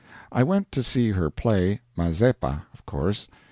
[0.31, 3.27] I went to see her play "Mazeppa," of course.